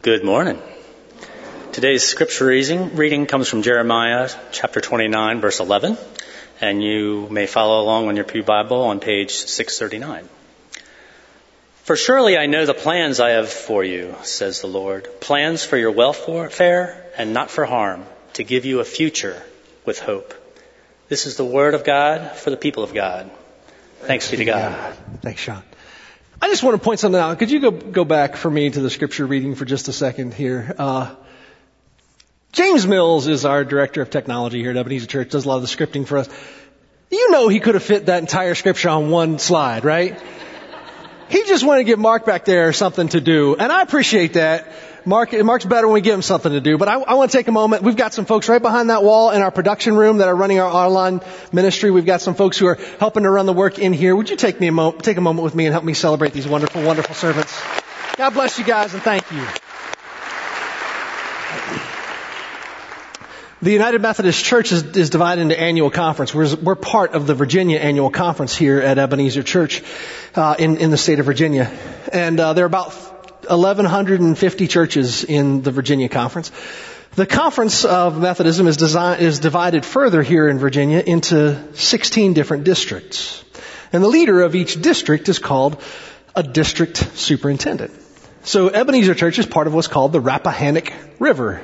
[0.00, 0.62] Good morning.
[1.72, 5.98] Today's scripture reading, comes from Jeremiah chapter 29 verse 11
[6.60, 10.28] and you may follow along on your Pew Bible on page 639.
[11.82, 15.76] For surely I know the plans I have for you, says the Lord, plans for
[15.76, 19.42] your welfare and not for harm, to give you a future
[19.84, 20.32] with hope.
[21.08, 23.32] This is the word of God for the people of God.
[24.02, 24.94] Thanks be to God.
[25.22, 25.64] Thanks, Sean.
[26.40, 27.36] I just want to point something out.
[27.38, 30.34] Could you go go back for me to the scripture reading for just a second
[30.34, 30.72] here?
[30.78, 31.14] Uh,
[32.52, 35.30] James Mills is our director of technology here at Ebenezer Church.
[35.30, 36.28] Does a lot of the scripting for us.
[37.10, 40.20] You know he could have fit that entire scripture on one slide, right?
[41.28, 44.72] He just wanted to give Mark back there something to do, and I appreciate that.
[45.08, 46.76] Mark, Mark's better when we give him something to do.
[46.76, 47.82] But I, I want to take a moment.
[47.82, 50.60] We've got some folks right behind that wall in our production room that are running
[50.60, 51.90] our online ministry.
[51.90, 54.14] We've got some folks who are helping to run the work in here.
[54.14, 56.34] Would you take me a moment, take a moment with me and help me celebrate
[56.34, 57.58] these wonderful, wonderful servants?
[58.16, 59.46] God bless you guys and thank you.
[63.62, 66.34] The United Methodist Church is, is, divided into annual conference.
[66.34, 69.82] We're, we're, part of the Virginia annual conference here at Ebenezer Church
[70.34, 71.72] uh, in, in the state of Virginia.
[72.12, 73.07] And uh, there are about
[73.48, 76.52] 1,150 churches in the Virginia Conference.
[77.14, 82.64] The Conference of Methodism is, design, is divided further here in Virginia into 16 different
[82.64, 83.44] districts.
[83.92, 85.82] And the leader of each district is called
[86.36, 87.92] a district superintendent.
[88.44, 91.60] So Ebenezer Church is part of what's called the Rappahannock River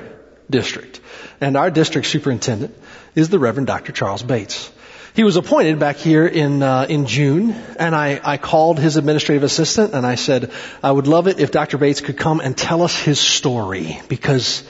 [0.49, 0.99] District.
[1.39, 2.75] And our district superintendent
[3.15, 3.91] is the Reverend Dr.
[3.91, 4.71] Charles Bates.
[5.15, 9.43] He was appointed back here in uh, in June, and I, I called his administrative
[9.43, 10.51] assistant and I said
[10.83, 11.77] I would love it if Dr.
[11.77, 14.65] Bates could come and tell us his story because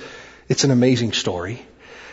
[0.48, 1.66] it's an amazing story.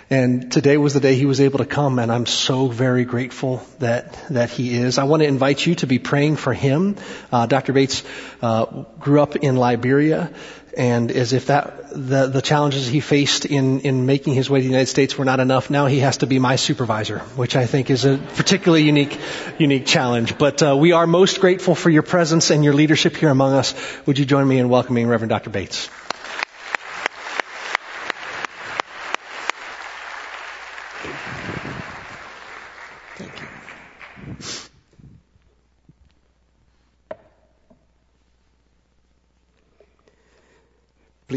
[0.09, 3.63] And today was the day he was able to come, and I'm so very grateful
[3.81, 4.97] that that he is.
[4.97, 6.97] I want to invite you to be praying for him.
[7.31, 7.75] Uh, Dr.
[7.75, 8.03] Bates
[8.41, 10.33] uh, grew up in Liberia,
[10.77, 14.63] and as if that the, the challenges he faced in, in making his way to
[14.63, 17.67] the United States were not enough, now he has to be my supervisor, which I
[17.67, 19.19] think is a particularly unique
[19.59, 20.39] unique challenge.
[20.39, 23.75] But uh, we are most grateful for your presence and your leadership here among us.
[24.07, 25.51] Would you join me in welcoming Reverend Dr.
[25.51, 25.89] Bates?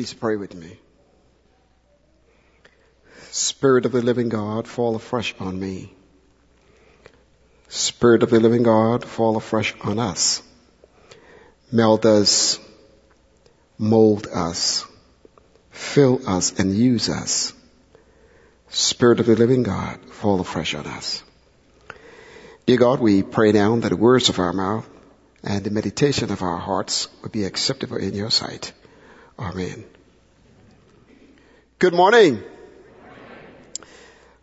[0.05, 0.77] Please pray with me.
[3.31, 5.95] Spirit of the living God, fall afresh on me.
[7.69, 10.43] Spirit of the living God, fall afresh on us.
[11.71, 12.59] Meld us,
[13.79, 14.85] mold us,
[15.71, 17.53] fill us, and use us.
[18.69, 21.23] Spirit of the living God, fall afresh on us.
[22.67, 24.87] Dear God, we pray now that the words of our mouth
[25.41, 28.71] and the meditation of our hearts will be acceptable in your sight.
[29.39, 29.83] Amen.
[31.77, 32.41] Good morning.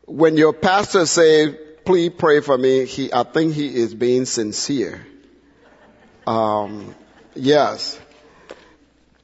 [0.04, 1.50] When your pastor say,
[1.82, 5.06] please pray for me, he, I think he is being sincere.
[6.26, 6.94] Um,
[7.34, 7.98] yes.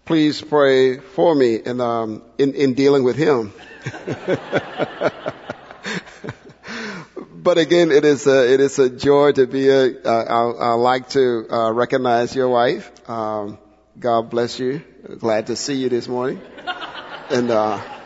[0.06, 3.52] Please pray for me in, um, in, in dealing with him.
[7.34, 10.72] but again, it is a, it is a joy to be a, uh, I, I
[10.72, 12.90] like to uh, recognize your wife.
[13.06, 13.58] Um,
[14.00, 14.82] God bless you.
[15.18, 16.40] Glad to see you this morning.
[17.28, 17.96] And, uh,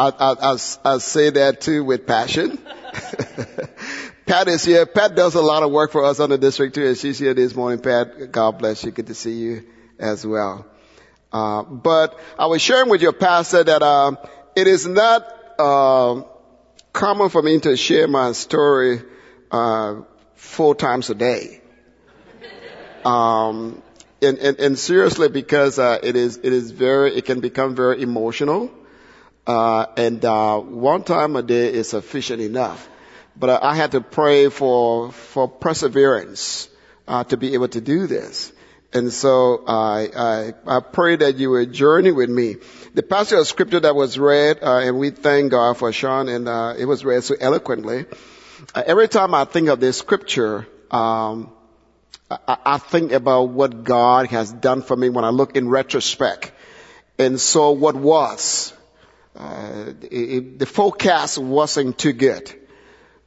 [0.00, 0.56] I, I, I,
[0.94, 2.56] I say that too with passion.
[4.26, 4.86] Pat is here.
[4.86, 7.34] Pat does a lot of work for us on the district too, and she's here
[7.34, 7.80] this morning.
[7.80, 8.92] Pat, God bless you.
[8.92, 9.66] Good to see you
[9.98, 10.64] as well.
[11.30, 14.16] Uh, but I was sharing with your pastor that uh,
[14.56, 15.22] it is not
[15.58, 16.22] uh,
[16.94, 19.02] common for me to share my story
[19.50, 19.96] uh,
[20.34, 21.60] four times a day.
[23.04, 23.82] Um,
[24.22, 28.00] and, and, and seriously, because uh, it is it is very it can become very
[28.00, 28.70] emotional,
[29.46, 32.88] uh, and uh, one time a day is sufficient enough.
[33.36, 36.68] But I had to pray for for perseverance
[37.08, 38.52] uh, to be able to do this.
[38.92, 42.56] And so I, I, I pray that you would journey with me.
[42.94, 46.48] The passage of scripture that was read, uh, and we thank God for Sean, and
[46.48, 48.06] uh, it was read so eloquently.
[48.74, 51.52] Uh, every time I think of this scripture, um,
[52.30, 56.50] I, I think about what God has done for me when I look in retrospect.
[57.16, 58.72] And so what was,
[59.36, 62.52] uh, it, the forecast wasn't too good.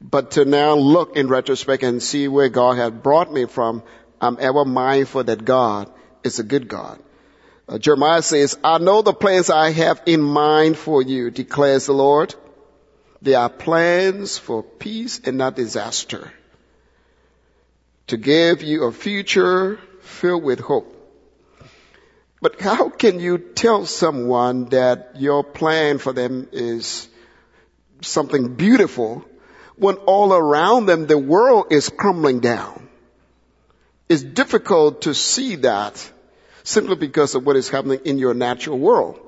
[0.01, 3.83] But to now look in retrospect and see where God had brought me from,
[4.19, 5.89] I'm ever mindful that God
[6.23, 7.01] is a good God.
[7.67, 11.93] Uh, Jeremiah says, I know the plans I have in mind for you, declares the
[11.93, 12.35] Lord.
[13.21, 16.33] They are plans for peace and not disaster
[18.07, 20.92] to give you a future filled with hope.
[22.43, 27.07] But how can you tell someone that your plan for them is
[28.01, 29.23] something beautiful
[29.77, 32.89] when all around them the world is crumbling down?
[34.09, 36.11] It's difficult to see that
[36.63, 39.21] simply because of what is happening in your natural world,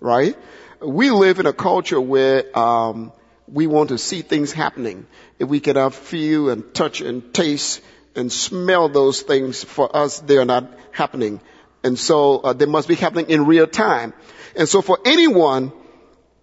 [0.00, 0.34] right?
[0.80, 3.12] We live in a culture where um,
[3.48, 5.06] we want to see things happening.
[5.38, 7.82] If we cannot feel and touch and taste
[8.16, 11.42] and smell those things, for us they are not happening.
[11.84, 14.12] And so uh, they must be happening in real time.
[14.56, 15.72] And so for anyone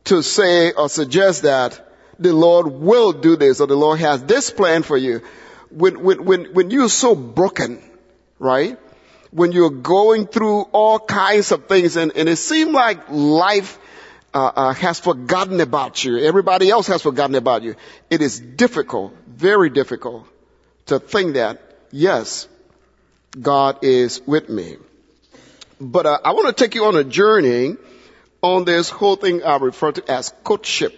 [0.06, 1.86] to say or suggest that
[2.18, 5.21] the Lord will do this or the Lord has this plan for you,
[5.69, 7.81] when, when, when, when you're so broken,
[8.39, 8.77] right?
[9.31, 13.77] When you're going through all kinds of things and, and it seems like life
[14.33, 16.18] uh, uh, has forgotten about you.
[16.19, 17.75] Everybody else has forgotten about you.
[18.09, 20.27] It is difficult, very difficult
[20.88, 22.47] to think that, yes,
[23.39, 24.77] God is with me.
[25.79, 27.75] But uh, I want to take you on a journey
[28.41, 30.93] on this whole thing I refer to as courtship,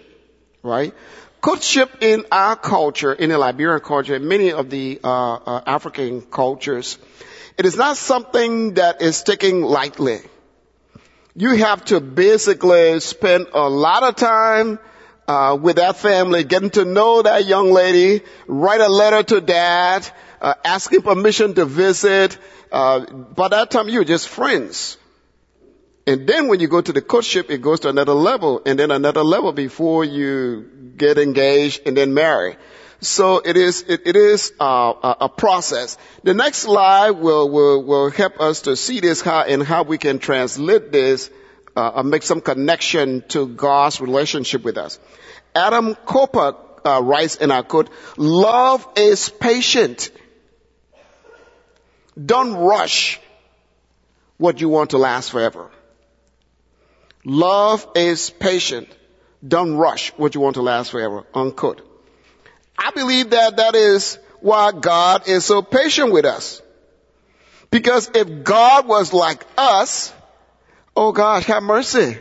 [0.62, 0.92] right?
[1.40, 6.22] Courtship in our culture, in the Liberian culture, in many of the uh, uh, African
[6.22, 6.98] cultures,
[7.58, 10.20] it is not something that is taken lightly.
[11.34, 14.78] You have to basically spend a lot of time
[15.26, 20.08] uh, with that family, getting to know that young lady, write a letter to dad,
[20.40, 22.36] uh, asking permission to visit,
[22.72, 24.96] uh, by that time you're just friends.
[26.06, 28.90] And then when you go to the courtship, it goes to another level and then
[28.90, 32.56] another level before you get engaged and then marry.
[33.00, 35.98] So it is, it, it is uh, a process.
[36.22, 39.98] The next slide will, will, will help us to see this how, and how we
[39.98, 41.30] can translate this
[41.76, 44.98] uh, and make some connection to God's relationship with us.
[45.54, 46.54] Adam Cooper
[46.84, 50.10] uh, writes in our quote, love is patient.
[52.20, 53.20] Don't rush
[54.36, 55.70] what you want to last forever.
[57.24, 58.88] Love is patient.
[59.46, 61.24] Don't rush what you want to last forever.
[61.34, 61.80] Unquote.
[62.76, 66.60] I believe that that is why God is so patient with us.
[67.70, 70.12] Because if God was like us,
[70.96, 72.18] oh gosh, have mercy.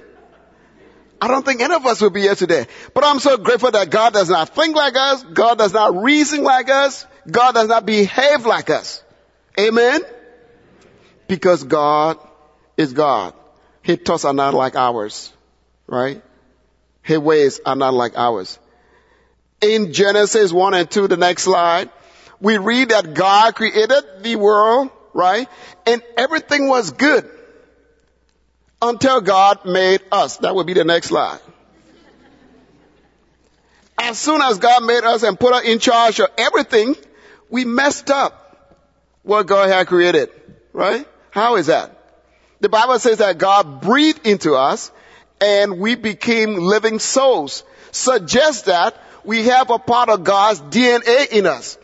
[1.20, 2.66] I don't think any of us would be here today.
[2.94, 5.24] But I'm so grateful that God does not think like us.
[5.24, 7.06] God does not reason like us.
[7.30, 9.04] God does not behave like us.
[9.60, 10.02] Amen?
[11.28, 12.18] Because God
[12.78, 13.34] is God.
[13.82, 15.32] His thoughts are not like ours.
[15.88, 16.22] Right?
[17.02, 18.60] His ways are not like ours.
[19.62, 21.90] In Genesis 1 and 2, the next slide,
[22.40, 25.48] we read that God created the world, right?
[25.86, 27.30] And everything was good
[28.82, 30.38] until God made us.
[30.38, 31.40] That would be the next slide.
[33.98, 36.96] As soon as God made us and put us in charge of everything,
[37.52, 38.51] we messed up
[39.24, 40.30] what God had created,
[40.74, 41.08] right?
[41.30, 41.98] How is that?
[42.60, 44.92] The Bible says that God breathed into us
[45.40, 47.64] and we became living souls.
[47.92, 51.78] Suggests that we have a part of God's DNA in us.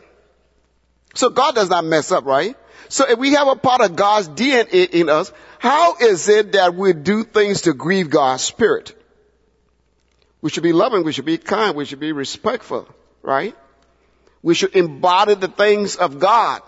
[1.16, 2.56] So God does not mess up, right?
[2.90, 6.76] So if we have a part of God's DNA in us, how is it that
[6.76, 8.94] we do things to grieve God's spirit?
[10.42, 12.88] We should be loving, we should be kind, we should be respectful,
[13.24, 13.56] right?
[14.44, 16.62] We should embody the things of God.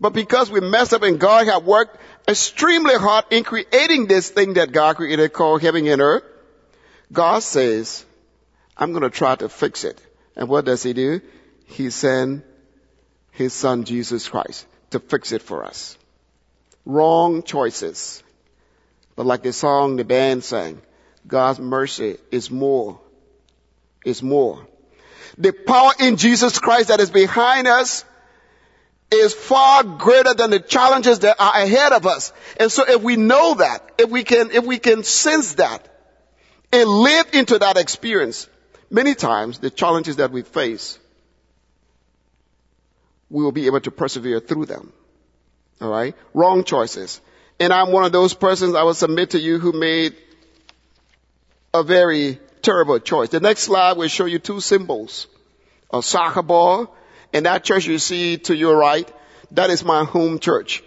[0.00, 1.98] But because we messed up and God had worked
[2.28, 6.24] extremely hard in creating this thing that God created called heaven and earth,
[7.12, 8.04] God says,
[8.76, 10.00] I'm going to try to fix it.
[10.36, 11.20] And what does he do?
[11.66, 12.44] He sent
[13.30, 15.96] his son Jesus Christ to fix it for us.
[16.84, 18.22] Wrong choices.
[19.14, 20.82] But like the song the band sang,
[21.26, 23.00] God's mercy is more,
[24.04, 24.66] is more.
[25.38, 28.04] The power in Jesus Christ that is behind us
[29.10, 32.32] is far greater than the challenges that are ahead of us.
[32.58, 35.86] And so if we know that, if we can, if we can sense that
[36.72, 38.48] and live into that experience,
[38.90, 40.98] many times the challenges that we face,
[43.30, 44.92] we will be able to persevere through them.
[45.80, 46.14] Alright?
[46.34, 47.20] Wrong choices.
[47.60, 50.14] And I'm one of those persons I will submit to you who made
[51.72, 53.28] a very terrible choice.
[53.28, 55.26] The next slide will show you two symbols.
[55.92, 56.94] A soccer ball
[57.32, 59.10] and that church you see to your right,
[59.52, 60.82] that is my home church.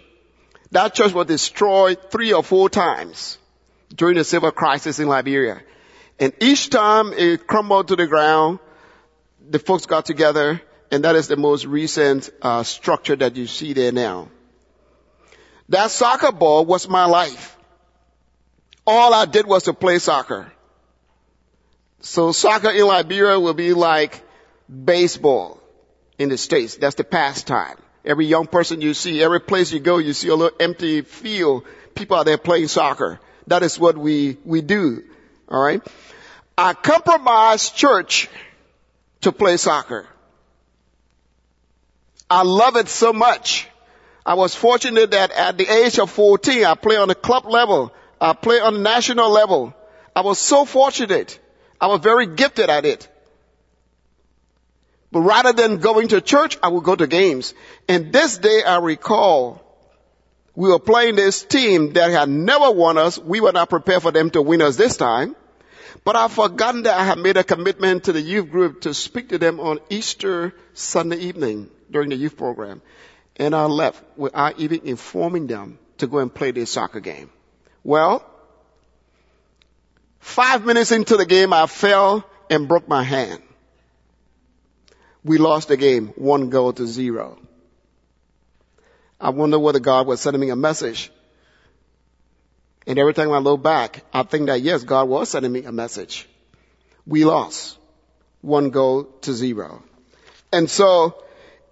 [0.72, 3.38] That church was destroyed three or four times
[3.94, 5.62] during the civil crisis in Liberia.
[6.18, 8.58] And each time it crumbled to the ground,
[9.48, 13.72] the folks got together, and that is the most recent uh, structure that you see
[13.72, 14.28] there now.
[15.70, 17.56] That soccer ball was my life.
[18.86, 20.52] All I did was to play soccer.
[22.00, 24.22] So soccer in Liberia will be like
[24.68, 25.59] baseball
[26.20, 26.76] in the States.
[26.76, 27.76] That's the pastime.
[28.04, 31.64] Every young person you see, every place you go, you see a little empty field
[31.94, 33.20] people are there playing soccer.
[33.46, 35.04] That is what we, we do.
[35.50, 35.82] Alright?
[36.56, 38.28] I compromise church
[39.22, 40.06] to play soccer.
[42.28, 43.68] I love it so much.
[44.24, 47.92] I was fortunate that at the age of 14, I play on the club level.
[48.20, 49.74] I play on the national level.
[50.14, 51.38] I was so fortunate.
[51.80, 53.08] I was very gifted at it.
[55.12, 57.54] But rather than going to church, I would go to games.
[57.88, 59.60] And this day I recall
[60.54, 63.18] we were playing this team that had never won us.
[63.18, 65.34] We were not prepared for them to win us this time.
[66.04, 69.30] But I've forgotten that I had made a commitment to the youth group to speak
[69.30, 72.80] to them on Easter Sunday evening during the youth program.
[73.36, 77.30] And I left without even informing them to go and play this soccer game.
[77.82, 78.24] Well,
[80.20, 83.42] five minutes into the game, I fell and broke my hand.
[85.24, 87.38] We lost the game, one goal to zero.
[89.20, 91.10] I wonder whether God was sending me a message.
[92.86, 95.72] And every time I look back, I think that yes, God was sending me a
[95.72, 96.26] message.
[97.06, 97.78] We lost
[98.40, 99.82] one goal to zero.
[100.52, 101.22] And so,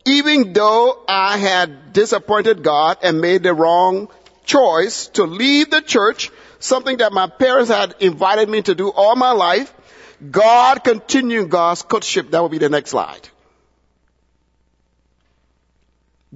[0.05, 4.09] even though I had disappointed God and made the wrong
[4.45, 9.17] choice to leave the church, something that my parents had invited me to do all
[9.17, 9.73] my life,
[10.31, 12.31] God continued God's courtship.
[12.31, 13.29] That will be the next slide.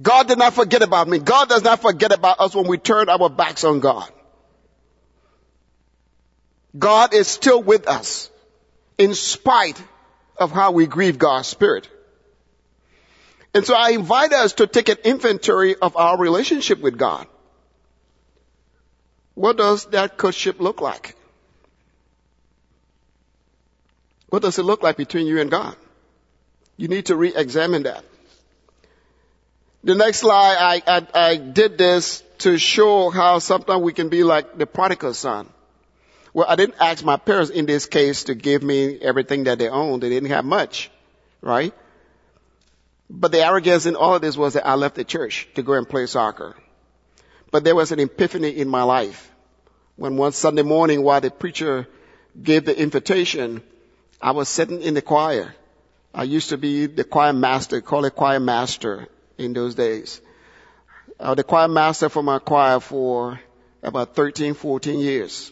[0.01, 1.19] God did not forget about me.
[1.19, 4.09] God does not forget about us when we turn our backs on God.
[6.77, 8.31] God is still with us
[8.97, 9.81] in spite
[10.37, 11.87] of how we grieve God's Spirit.
[13.53, 17.27] And so I invite us to take an inventory of our relationship with God.
[19.35, 21.15] What does that courtship look like?
[24.29, 25.75] What does it look like between you and God?
[26.77, 28.03] You need to re-examine that.
[29.83, 34.23] The next slide, I, I, I did this to show how sometimes we can be
[34.23, 35.49] like the prodigal son.
[36.33, 39.67] Well, I didn't ask my parents in this case to give me everything that they
[39.67, 40.01] owned.
[40.01, 40.89] They didn't have much,
[41.41, 41.73] right?
[43.09, 45.73] But the arrogance in all of this was that I left the church to go
[45.73, 46.55] and play soccer.
[47.51, 49.31] But there was an epiphany in my life
[49.97, 51.87] when one Sunday morning while the preacher
[52.41, 53.61] gave the invitation,
[54.21, 55.53] I was sitting in the choir.
[56.13, 60.21] I used to be the choir master, call it choir master in those days.
[61.19, 63.39] I was the choir master for my choir for
[63.81, 65.51] about 13, 14 years.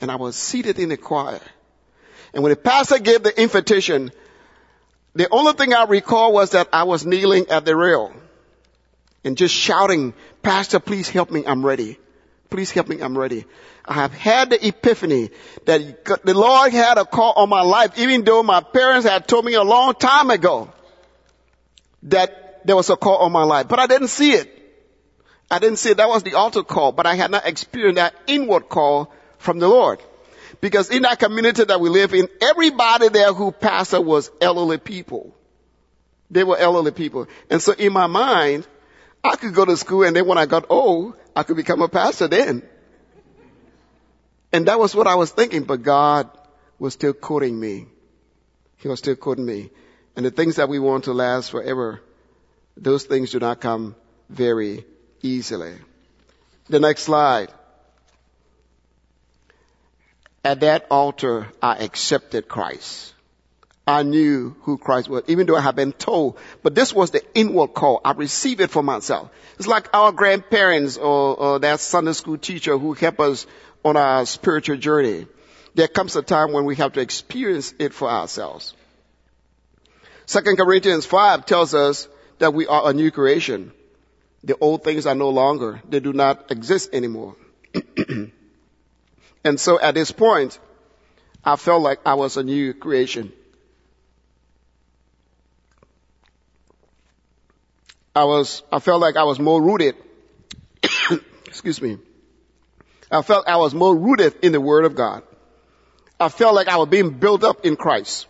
[0.00, 1.40] And I was seated in the choir.
[2.34, 4.10] And when the pastor gave the invitation,
[5.14, 8.12] the only thing I recall was that I was kneeling at the rail
[9.24, 11.44] and just shouting, Pastor, please help me.
[11.46, 11.98] I'm ready.
[12.50, 13.00] Please help me.
[13.00, 13.44] I'm ready.
[13.84, 15.30] I have had the epiphany
[15.64, 19.44] that the Lord had a call on my life, even though my parents had told
[19.44, 20.70] me a long time ago
[22.04, 24.52] that there was a call on my life, but I didn't see it.
[25.50, 25.98] I didn't see it.
[25.98, 29.68] That was the altar call, but I had not experienced that inward call from the
[29.68, 30.02] Lord.
[30.60, 35.34] Because in that community that we live in, everybody there who pastor was elderly people.
[36.30, 37.28] They were elderly people.
[37.50, 38.66] And so in my mind,
[39.22, 41.88] I could go to school and then when I got old, I could become a
[41.88, 42.62] pastor then.
[44.52, 46.30] And that was what I was thinking, but God
[46.78, 47.86] was still courting me.
[48.78, 49.70] He was still courting me.
[50.16, 52.00] And the things that we want to last forever
[52.76, 53.94] those things do not come
[54.28, 54.84] very
[55.22, 55.74] easily.
[56.68, 57.52] The next slide.
[60.44, 63.12] At that altar, I accepted Christ.
[63.88, 66.38] I knew who Christ was, even though I had been told.
[66.62, 68.00] But this was the inward call.
[68.04, 69.30] I received it for myself.
[69.58, 73.46] It's like our grandparents or, or that Sunday school teacher who helped us
[73.84, 75.26] on our spiritual journey.
[75.74, 78.74] There comes a time when we have to experience it for ourselves.
[80.26, 83.72] Second Corinthians 5 tells us that we are a new creation.
[84.44, 85.80] The old things are no longer.
[85.88, 87.36] They do not exist anymore.
[89.44, 90.58] and so at this point,
[91.44, 93.32] I felt like I was a new creation.
[98.14, 99.94] I was, I felt like I was more rooted.
[101.46, 101.98] Excuse me.
[103.10, 105.22] I felt I was more rooted in the Word of God.
[106.18, 108.26] I felt like I was being built up in Christ.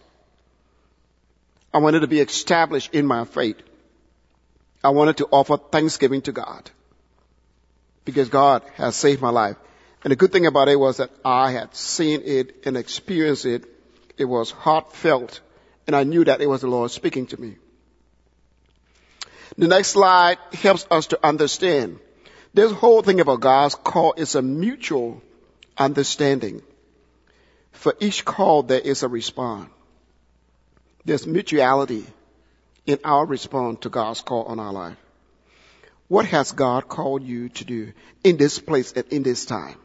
[1.72, 3.56] I wanted to be established in my faith.
[4.86, 6.70] I wanted to offer thanksgiving to God
[8.04, 9.56] because God has saved my life.
[10.04, 13.64] And the good thing about it was that I had seen it and experienced it.
[14.16, 15.40] It was heartfelt
[15.88, 17.56] and I knew that it was the Lord speaking to me.
[19.58, 21.98] The next slide helps us to understand.
[22.54, 25.20] This whole thing about God's call is a mutual
[25.76, 26.62] understanding.
[27.72, 29.68] For each call, there is a response.
[31.04, 32.06] There's mutuality
[32.86, 34.96] in our response to God's call on our life.
[36.08, 39.76] What has God called you to do in this place and in this time?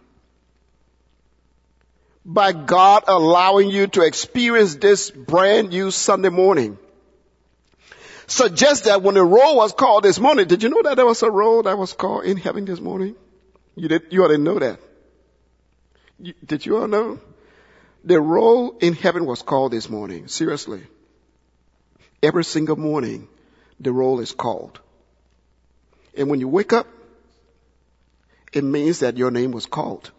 [2.23, 6.77] By God allowing you to experience this brand new Sunday morning.
[8.27, 11.23] Suggest that when the roll was called this morning, did you know that there was
[11.23, 13.15] a roll that was called in heaven this morning?
[13.75, 14.79] You did, you to know that.
[16.19, 17.19] You, did you all know?
[18.03, 20.27] The roll in heaven was called this morning.
[20.27, 20.83] Seriously.
[22.23, 23.27] Every single morning,
[23.79, 24.79] the roll is called.
[26.15, 26.87] And when you wake up,
[28.53, 30.11] it means that your name was called.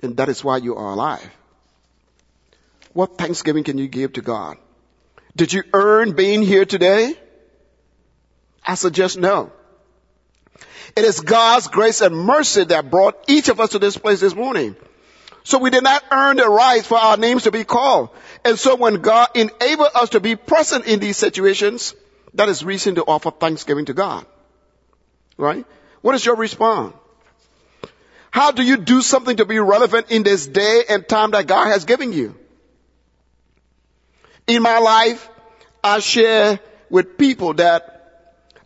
[0.00, 1.30] And that is why you are alive.
[2.92, 4.58] What thanksgiving can you give to God?
[5.34, 7.14] Did you earn being here today?
[8.64, 9.52] I suggest no.
[10.96, 14.34] It is God's grace and mercy that brought each of us to this place this
[14.34, 14.76] morning.
[15.44, 18.10] So we did not earn the right for our names to be called.
[18.48, 21.94] And so when God enabled us to be present in these situations,
[22.32, 24.24] that is reason to offer thanksgiving to God.
[25.36, 25.66] Right?
[26.00, 26.94] What is your response?
[28.30, 31.66] How do you do something to be relevant in this day and time that God
[31.66, 32.36] has given you?
[34.46, 35.28] In my life,
[35.84, 37.96] I share with people that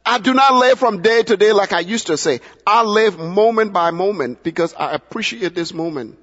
[0.06, 2.40] I do not live from day to day like I used to say.
[2.64, 6.20] I live moment by moment because I appreciate this moment.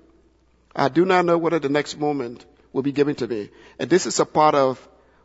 [0.74, 2.46] I do not know whether the next moment
[2.80, 3.50] will be given to me.
[3.78, 4.80] And this is a part of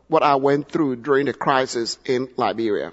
[0.09, 2.91] what I went through during the crisis in Liberia.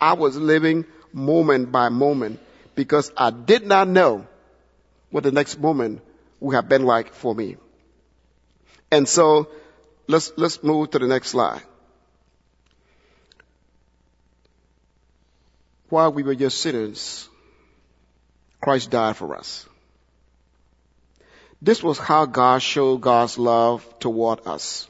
[0.00, 2.40] I was living moment by moment
[2.74, 4.26] because I did not know
[5.10, 6.00] what the next moment
[6.40, 7.58] would have been like for me.
[8.90, 9.50] And so
[10.08, 11.60] let's, let's move to the next slide.
[15.90, 17.28] While we were just sinners,
[18.62, 19.68] Christ died for us.
[21.62, 24.88] This was how God showed God's love toward us.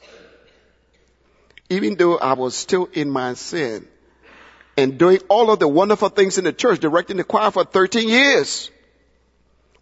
[1.69, 3.87] Even though I was still in my sin
[4.77, 8.07] and doing all of the wonderful things in the church, directing the choir for 13
[8.07, 8.71] years,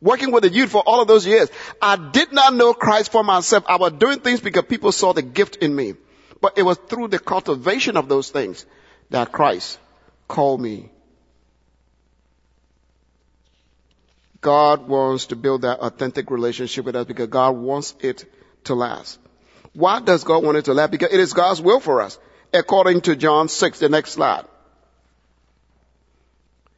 [0.02, 1.50] working with the youth for all of those years,
[1.82, 3.66] I did not know Christ for myself.
[3.68, 5.94] I was doing things because people saw the gift in me.
[6.42, 8.66] But it was through the cultivation of those things
[9.10, 9.78] that Christ
[10.28, 10.90] called me
[14.42, 18.26] God wants to build that authentic relationship with us because God wants it
[18.66, 19.20] to last.
[19.74, 20.92] Why does God want it to last?
[20.92, 22.18] Because it is God's will for us.
[22.54, 24.46] According to John 6, the next slide.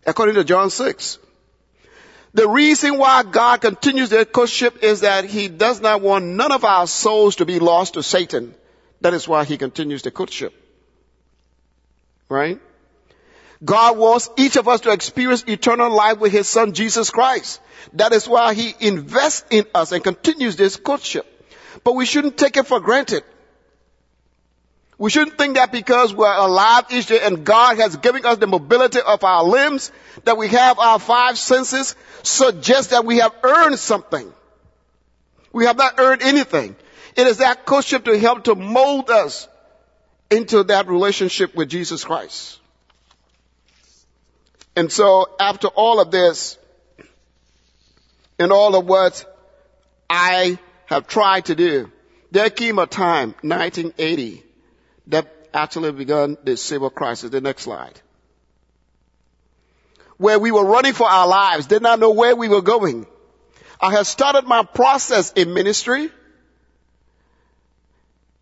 [0.06, 1.20] According to John 6.
[2.34, 6.64] The reason why God continues the courtship is that He does not want none of
[6.64, 8.56] our souls to be lost to Satan.
[9.02, 10.54] That is why He continues the courtship.
[12.30, 12.60] Right?
[13.64, 17.62] God wants each of us to experience eternal life with His Son Jesus Christ.
[17.94, 21.28] That is why He invests in us and continues this courtship.
[21.84, 23.24] But we shouldn't take it for granted.
[24.98, 28.46] We shouldn't think that because we're alive each day and God has given us the
[28.46, 29.92] mobility of our limbs,
[30.26, 34.32] that we have our five senses, suggest that we have earned something.
[35.52, 36.76] We have not earned anything.
[37.16, 39.48] It is that courtship to help to mold us
[40.30, 42.61] into that relationship with Jesus Christ.
[44.76, 46.58] And so after all of this,
[48.40, 49.26] and all of what
[50.10, 50.58] I
[50.88, 51.92] have tried to do,
[52.32, 54.44] there came a time, 1980,
[55.08, 57.30] that actually began the civil crisis.
[57.30, 58.00] The next slide.
[60.18, 63.06] Where we were running for our lives, did not know where we were going.
[63.80, 66.10] I had started my process in ministry,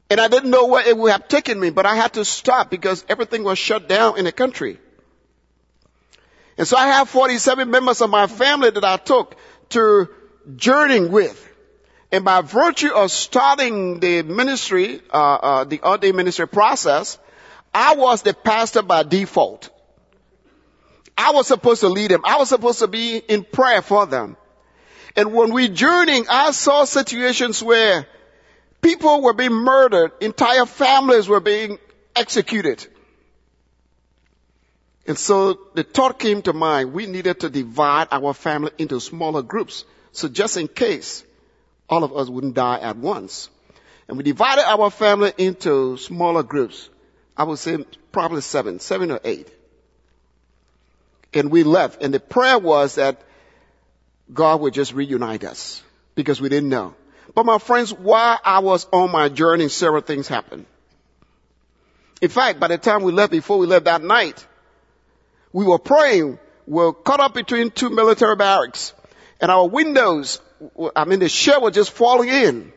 [0.10, 2.70] and I didn't know where it would have taken me, but I had to stop
[2.70, 4.80] because everything was shut down in the country.
[6.60, 9.38] And so I have 47 members of my family that I took
[9.69, 10.10] to
[10.58, 11.48] journeying with.
[12.12, 17.17] And by virtue of starting the ministry, uh, uh, the ordained ministry process,
[17.74, 19.69] I was the pastor by default.
[21.17, 22.24] I was supposed to lead them.
[22.26, 24.36] I was supposed to be in prayer for them.
[25.15, 28.06] And when we journeying, I saw situations where
[28.82, 31.80] people were being murdered, entire families were being
[32.17, 32.86] executed.
[35.10, 39.41] And so the thought came to mind, we needed to divide our family into smaller
[39.41, 39.84] groups.
[40.12, 41.24] So just in case
[41.89, 43.50] all of us wouldn't die at once.
[44.08, 46.89] And we divided our family into smaller groups.
[47.36, 49.50] I would say probably seven, seven or eight.
[51.34, 52.04] And we left.
[52.04, 53.19] And the prayer was that
[54.32, 55.82] God would just reunite us
[56.13, 56.93] because we didn't know.
[57.34, 60.67] But my friends, while I was on my journey, several things happened.
[62.22, 64.45] In fact, by the time we left, before we left that night,
[65.52, 66.40] we were praying.
[66.66, 68.94] We were caught up between two military barracks
[69.40, 70.42] and our windows,
[70.96, 72.74] I mean the shell was just falling in.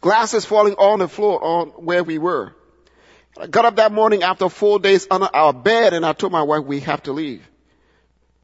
[0.00, 2.54] Glasses falling on the floor on where we were.
[3.38, 6.42] I got up that morning after four days under our bed and I told my
[6.42, 7.48] wife we have to leave.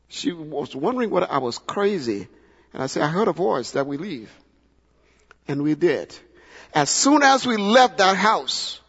[0.09, 2.29] She was wondering whether I was crazy.
[2.72, 4.31] And I said, I heard a voice that we leave.
[5.46, 6.16] And we did.
[6.72, 8.79] As soon as we left that house,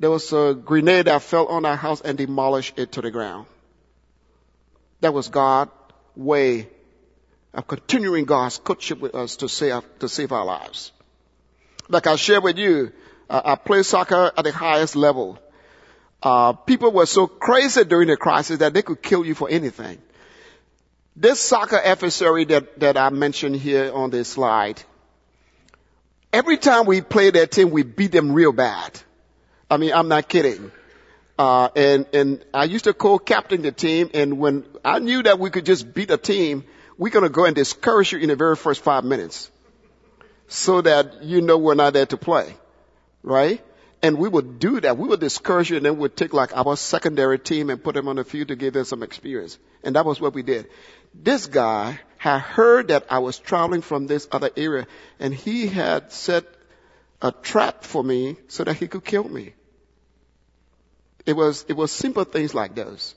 [0.00, 3.46] there was a grenade that fell on our house and demolished it to the ground.
[5.02, 5.70] That was God's
[6.16, 6.68] way
[7.52, 10.92] of continuing God's courtship with us to save, to save our lives.
[11.90, 12.92] Like I shared with you,
[13.28, 15.38] uh, I played soccer at the highest level.
[16.22, 19.98] Uh, people were so crazy during the crisis that they could kill you for anything.
[21.14, 24.82] This soccer adversary that, that I mentioned here on this slide,
[26.32, 28.98] every time we played their team, we beat them real bad.
[29.70, 30.72] I mean, I'm not kidding.
[31.38, 35.48] Uh, and, and I used to co-captain the team, and when I knew that we
[35.48, 36.64] could just beat a team,
[36.98, 39.50] we're gonna go and discourage you in the very first five minutes.
[40.48, 42.54] So that you know we're not there to play.
[43.22, 43.64] Right?
[44.02, 44.98] And we would do that.
[44.98, 48.08] We would discourage you and then we'd take like our secondary team and put them
[48.08, 49.58] on the field to give them some experience.
[49.82, 50.68] And that was what we did.
[51.14, 54.86] This guy had heard that I was traveling from this other area
[55.18, 56.44] and he had set
[57.22, 59.54] a trap for me so that he could kill me.
[61.26, 63.14] It was, it was simple things like those.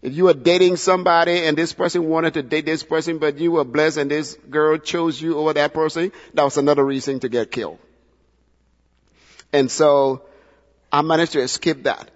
[0.00, 3.52] If you were dating somebody and this person wanted to date this person, but you
[3.52, 7.28] were blessed and this girl chose you over that person, that was another reason to
[7.28, 7.78] get killed.
[9.52, 10.22] And so
[10.92, 12.10] I managed to escape that.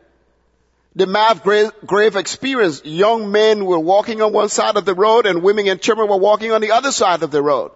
[0.95, 5.27] The mass grave, grave experience, young men were walking on one side of the road
[5.27, 7.73] and women and children were walking on the other side of the road.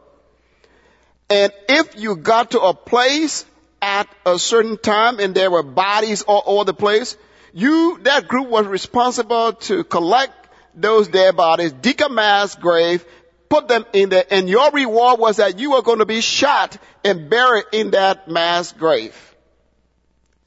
[1.31, 3.45] And if you got to a place
[3.83, 7.17] at a certain time and there were bodies all over the place,
[7.57, 10.35] you, that group was responsible to collect
[10.75, 13.03] those dead bodies, dig a mass grave,
[13.49, 16.77] put them in there, and your reward was that you were going to be shot
[17.03, 19.17] and buried in that mass grave.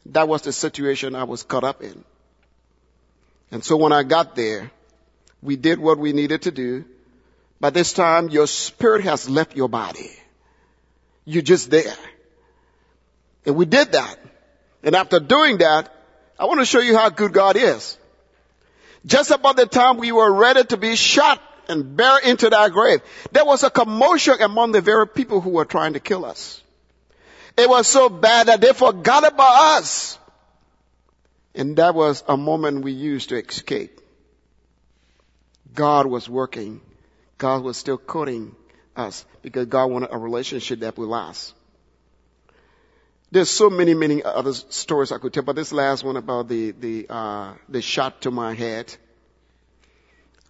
[0.06, 2.04] That was the situation I was caught up in.
[3.50, 4.70] And so when I got there,
[5.42, 6.86] we did what we needed to do.
[7.60, 10.12] By this time, your spirit has left your body.
[11.26, 11.98] You're just there.
[13.48, 14.20] And we did that.
[14.84, 15.92] And after doing that,
[16.40, 17.98] I want to show you how good God is.
[19.06, 23.02] Just about the time we were ready to be shot and buried into that grave,
[23.34, 26.64] there was a commotion among the very people who were trying to kill us.
[27.58, 30.18] It was so bad that they forgot about us.
[31.54, 34.00] And that was a moment we used to escape.
[35.74, 36.80] God was working.
[37.38, 38.56] God was still cutting
[38.96, 41.54] us because God wanted a relationship that will last.
[43.32, 46.72] There's so many, many other stories I could tell, but this last one about the,
[46.72, 48.96] the, uh, the shot to my head.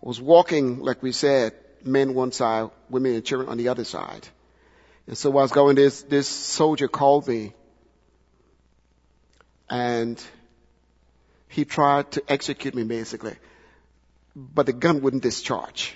[0.01, 3.83] I was walking, like we said, men one side, women and children on the other
[3.83, 4.27] side.
[5.07, 7.53] And so while I was going, this, this soldier called me
[9.69, 10.23] and
[11.49, 13.35] he tried to execute me basically,
[14.35, 15.93] but the gun wouldn't discharge.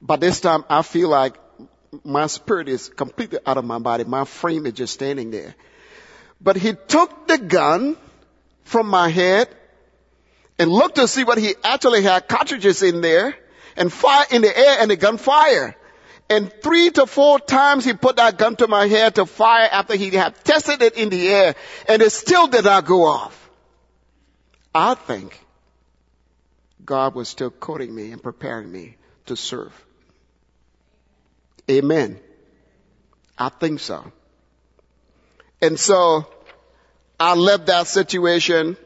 [0.00, 1.34] By this time, I feel like
[2.04, 4.04] my spirit is completely out of my body.
[4.04, 5.54] My frame is just standing there.
[6.40, 7.96] But he took the gun
[8.64, 9.48] from my head
[10.58, 13.36] and looked to see what he actually had cartridges in there
[13.76, 15.76] and fire in the air and the gun fire.
[16.28, 19.94] And three to four times he put that gun to my head to fire after
[19.94, 21.54] he had tested it in the air
[21.88, 23.38] and it still did not go off.
[24.74, 25.38] I think
[26.84, 29.72] God was still coating me and preparing me to serve.
[31.70, 32.20] Amen.
[33.38, 34.12] I think so.
[35.60, 36.26] And so
[37.18, 38.76] I left that situation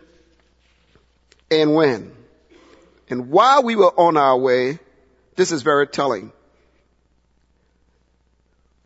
[1.50, 2.12] and went.
[3.08, 4.78] And while we were on our way,
[5.36, 6.32] this is very telling.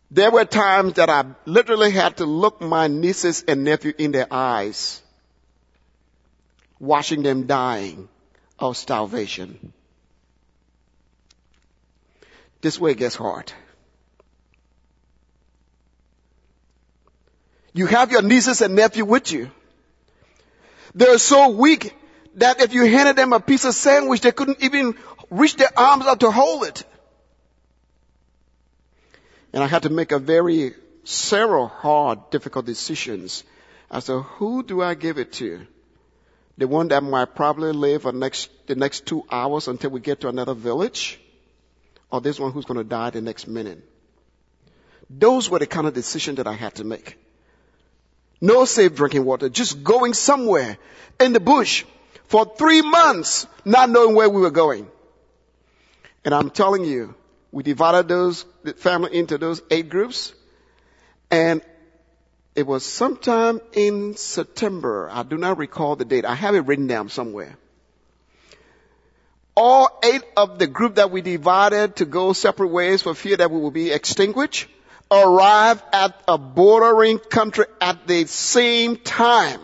[0.09, 4.27] There were times that I literally had to look my nieces and nephew in their
[4.29, 5.01] eyes,
[6.79, 8.09] watching them dying
[8.59, 9.73] of starvation.
[12.59, 13.51] This way gets hard.
[17.73, 19.51] You have your nieces and nephew with you.
[20.93, 21.95] They're so weak
[22.35, 24.95] that if you handed them a piece of sandwich, they couldn't even
[25.29, 26.83] reach their arms out to hold it.
[29.53, 33.43] And I had to make a very several hard, difficult decisions
[33.89, 35.65] as to who do I give it to?
[36.57, 40.21] The one that might probably live for next, the next two hours until we get
[40.21, 41.19] to another village?
[42.11, 43.87] Or this one who's going to die the next minute?
[45.09, 47.17] Those were the kind of decisions that I had to make.
[48.41, 50.77] No safe drinking water, just going somewhere
[51.19, 51.85] in the bush
[52.25, 54.87] for three months, not knowing where we were going.
[56.25, 57.15] And I'm telling you,
[57.51, 58.45] we divided those,
[58.77, 60.33] family into those eight groups.
[61.29, 61.61] And
[62.55, 65.09] It was sometime in September.
[65.09, 66.25] I do not recall the date.
[66.25, 67.57] I have it written down somewhere.
[69.55, 73.51] All eight of the group that we divided to go separate ways for fear that
[73.51, 74.67] we would be extinguished
[75.11, 79.59] arrived at a bordering country at the same time.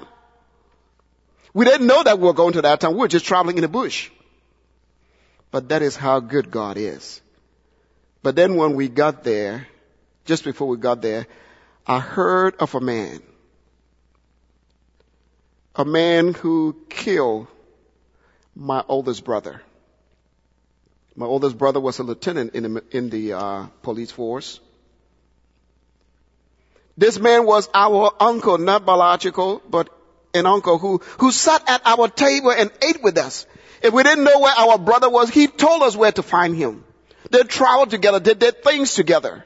[1.53, 2.91] We didn't know that we were going to that time.
[2.91, 4.11] We were just traveling in the bush.
[5.49, 7.21] But that is how good God is.
[8.21, 9.67] But then when we got there,
[10.25, 11.25] just before we got there,
[11.85, 13.21] I heard of a man.
[15.75, 17.47] A man who killed
[18.53, 19.61] my oldest brother.
[21.15, 24.59] My oldest brother was a lieutenant in the, in the uh, police force.
[26.97, 29.89] This man was our uncle, not biological, but
[30.33, 33.45] an uncle who, who sat at our table and ate with us.
[33.83, 36.83] If we didn't know where our brother was, he told us where to find him.
[37.29, 39.45] They traveled together, they did things together.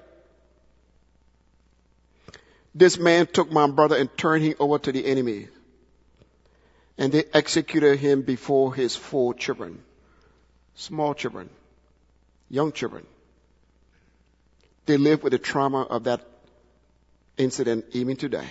[2.73, 5.49] This man took my brother and turned him over to the enemy.
[6.97, 9.83] And they executed him before his four children.
[10.75, 11.49] Small children.
[12.49, 13.05] Young children.
[14.85, 16.30] They lived with the trauma of that
[17.41, 18.47] incident even today.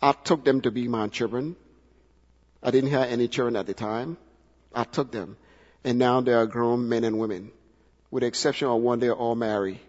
[0.00, 1.56] I took them to be my children.
[2.62, 4.16] I didn't have any children at the time.
[4.74, 5.36] I took them.
[5.84, 7.50] And now they are grown men and women.
[8.10, 9.80] With the exception of one, they're all married.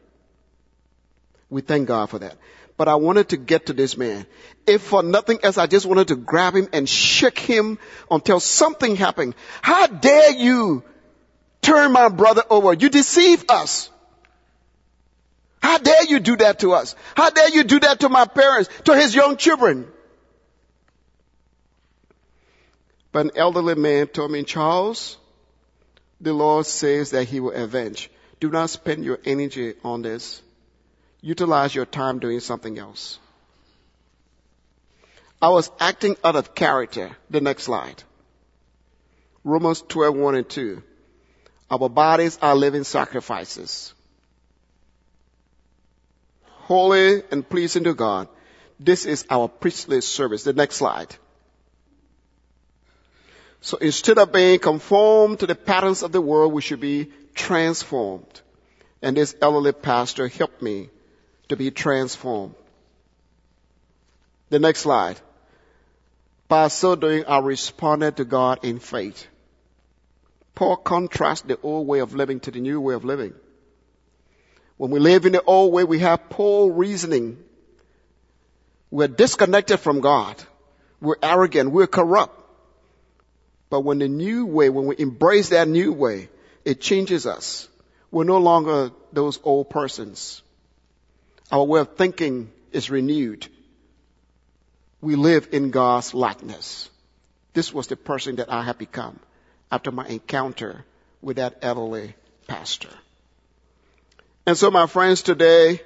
[1.49, 2.37] We thank God for that.
[2.77, 4.25] But I wanted to get to this man.
[4.65, 7.77] If for nothing else, I just wanted to grab him and shake him
[8.09, 9.35] until something happened.
[9.61, 10.83] How dare you
[11.61, 12.73] turn my brother over?
[12.73, 13.91] You deceive us.
[15.63, 16.93] How dare you do that to us?
[17.15, 19.87] How dare you do that to my parents, to his young children?
[23.13, 25.17] But an elderly man told me, Charles,
[26.19, 28.11] the Lord says that he will avenge.
[28.41, 30.41] Do not spend your energy on this.
[31.21, 33.17] Utilize your time doing something else.
[35.41, 37.15] I was acting out of character.
[37.29, 38.03] The next slide.
[39.45, 40.83] Romans 12, 1 and 2.
[41.71, 43.93] Our bodies are living sacrifices.
[46.67, 48.27] Holy and pleasing to God.
[48.79, 50.43] This is our priestly service.
[50.43, 51.15] The next slide.
[53.61, 58.41] So instead of being conformed to the patterns of the world, we should be transformed.
[59.01, 60.89] And this elderly pastor helped me
[61.49, 62.55] to be transformed.
[64.49, 65.19] The next slide.
[66.47, 69.27] By so doing, I responded to God in faith.
[70.55, 73.33] Paul contrasts the old way of living to the new way of living.
[74.77, 77.43] When we live in the old way, we have poor reasoning.
[78.89, 80.41] We're disconnected from God.
[80.99, 81.71] We're arrogant.
[81.71, 82.39] We're corrupt.
[83.69, 86.29] But when the new way, when we embrace that new way,
[86.63, 87.67] it changes us.
[88.11, 90.41] We're no longer those old persons.
[91.51, 93.47] Our way of thinking is renewed.
[95.01, 96.89] We live in God's likeness.
[97.53, 99.19] This was the person that I have become
[99.71, 100.85] after my encounter
[101.21, 102.15] with that elderly
[102.47, 102.89] pastor.
[104.45, 105.81] And so my friends today,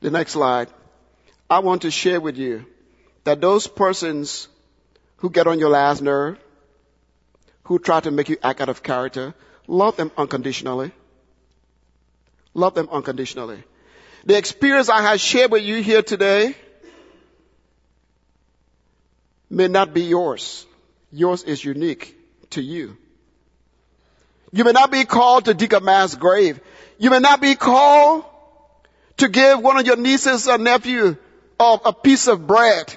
[0.00, 0.68] the next slide,
[1.48, 2.66] I want to share with you
[3.24, 4.48] that those persons
[5.16, 6.38] who get on your last nerve,
[7.64, 9.34] who try to make you act out of character,
[9.66, 10.92] love them unconditionally.
[12.52, 13.62] Love them unconditionally.
[14.24, 16.54] The experience I have shared with you here today
[19.48, 20.66] may not be yours.
[21.10, 22.16] Yours is unique
[22.50, 22.96] to you.
[24.52, 26.60] You may not be called to dig a man's grave.
[26.98, 28.24] You may not be called
[29.18, 31.16] to give one of your nieces or nephew
[31.58, 32.96] a piece of bread.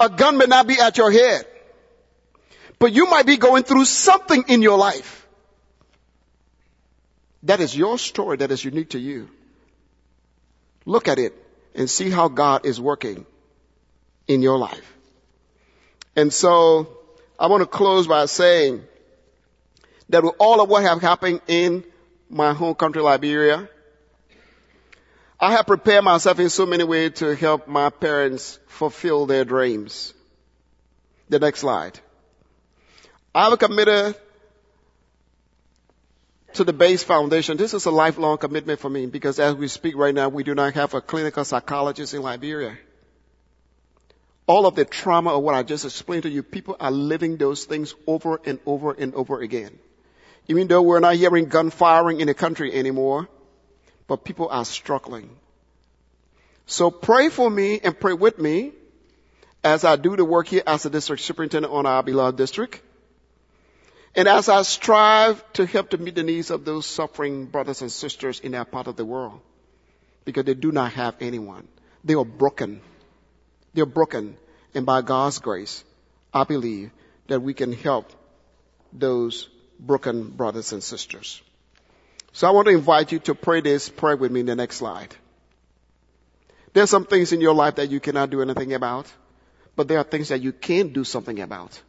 [0.00, 1.46] A gun may not be at your head.
[2.78, 5.26] But you might be going through something in your life.
[7.44, 9.28] That is your story that is unique to you.
[10.84, 11.34] Look at it
[11.74, 13.26] and see how God is working
[14.26, 14.94] in your life.
[16.16, 16.97] And so
[17.38, 18.82] I want to close by saying
[20.08, 21.84] that with all of what have happened in
[22.28, 23.68] my home country, Liberia,
[25.40, 30.12] I have prepared myself in so many ways to help my parents fulfill their dreams.
[31.28, 32.00] The next slide.
[33.34, 34.16] I have committed
[36.54, 37.56] to the Bates foundation.
[37.56, 40.54] This is a lifelong commitment for me because as we speak right now, we do
[40.54, 42.76] not have a clinical psychologist in Liberia.
[44.48, 47.66] All of the trauma of what I just explained to you, people are living those
[47.66, 49.78] things over and over and over again.
[50.48, 53.28] Even though we're not hearing gun firing in the country anymore,
[54.08, 55.30] but people are struggling.
[56.66, 58.72] So pray for me and pray with me
[59.62, 62.80] as I do the work here as a district superintendent on our beloved district.
[64.16, 67.92] And as I strive to help to meet the needs of those suffering brothers and
[67.92, 69.40] sisters in that part of the world.
[70.28, 71.66] because they do not have anyone.
[72.04, 72.82] They are broken.
[73.74, 74.36] They're broken.
[74.74, 75.84] And by God's grace,
[76.32, 76.90] I believe
[77.28, 78.12] that we can help
[78.92, 81.40] those broken brothers and sisters.
[82.32, 84.76] So I want to invite you to pray this prayer with me in the next
[84.76, 85.14] slide.
[86.72, 89.12] There's some things in your life that you cannot do anything about,
[89.74, 91.80] but there are things that you can do something about.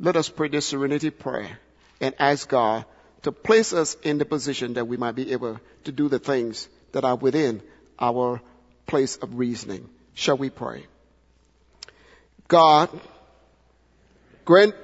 [0.00, 1.58] Let us pray this serenity prayer
[2.00, 2.84] and ask God
[3.22, 6.68] to place us in the position that we might be able to do the things
[6.92, 7.62] that are within
[7.98, 8.40] our
[8.86, 9.88] place of reasoning.
[10.18, 10.84] Shall we pray?
[12.48, 12.90] God,
[14.44, 14.74] grant,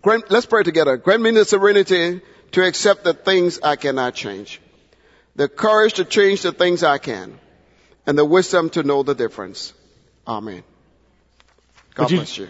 [0.00, 0.96] grant, let's pray together.
[0.96, 2.20] Grant me the serenity
[2.52, 4.60] to accept the things I cannot change,
[5.34, 7.40] the courage to change the things I can,
[8.06, 9.72] and the wisdom to know the difference.
[10.28, 10.62] Amen.
[11.94, 12.48] God you- bless you.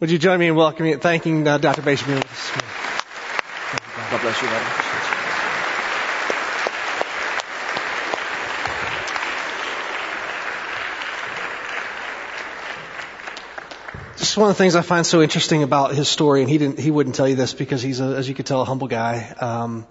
[0.00, 1.82] Would you join me in welcoming and thanking uh, Dr.
[1.82, 2.50] Bates for being with us?
[4.10, 4.48] God bless you.
[4.48, 4.79] Daddy.
[14.40, 16.90] One of the things I find so interesting about his story, and he didn't, he
[16.90, 19.34] wouldn't tell you this because he's a, as you could tell, a humble guy.
[19.38, 19.86] Um,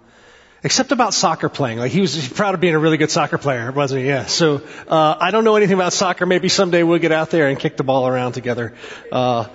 [0.63, 1.77] except about soccer playing.
[1.77, 4.07] Like he was proud of being a really good soccer player, wasn't he?
[4.07, 4.25] Yeah.
[4.25, 6.25] So uh, I don't know anything about soccer.
[6.25, 8.73] Maybe someday we'll get out there and kick the ball around together.
[9.11, 9.47] Uh,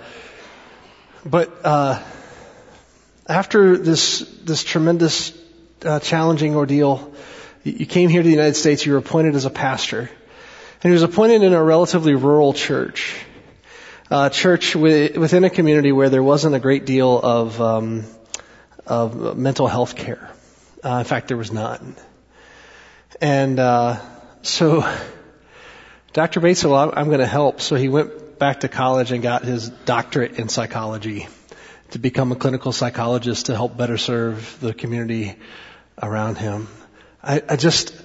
[1.25, 2.01] but uh,
[3.27, 5.37] after this this tremendous
[5.83, 7.13] uh, challenging ordeal,
[7.63, 8.85] you you came here to the United States.
[8.85, 10.09] You were appointed as a pastor, and
[10.83, 13.13] he was appointed in a relatively rural church
[14.09, 18.05] uh, church wi- within a community where there wasn't a great deal of um,
[18.85, 20.29] of mental health care.
[20.83, 21.95] Uh, in fact, there was none.
[23.19, 23.99] And uh,
[24.43, 24.87] so,
[26.13, 26.39] Dr.
[26.39, 29.43] Bates said, "Well, I'm going to help." So he went back to college and got
[29.43, 31.27] his doctorate in psychology
[31.91, 35.35] to become a clinical psychologist to help better serve the community
[36.01, 36.67] around him.
[37.23, 37.95] I, I just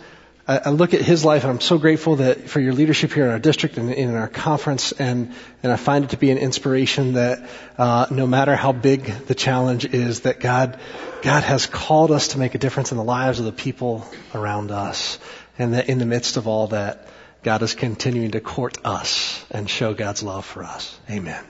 [0.51, 3.25] I, I look at his life and I'm so grateful that for your leadership here
[3.25, 5.33] in our district and in our conference and
[5.63, 9.37] and I find it to be an inspiration that uh, no matter how big the
[9.37, 10.81] challenge is that God
[11.23, 14.73] God has called us to make a difference in the lives of the people around
[14.73, 15.21] us
[15.57, 17.07] and that in the midst of all that
[17.45, 20.99] God is continuing to court us and show God's love for us.
[21.09, 21.45] Amen.